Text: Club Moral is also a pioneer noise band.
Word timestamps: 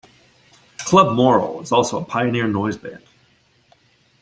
Club 0.79 1.15
Moral 1.15 1.61
is 1.61 1.71
also 1.71 2.01
a 2.01 2.03
pioneer 2.03 2.47
noise 2.47 2.75
band. 2.75 3.03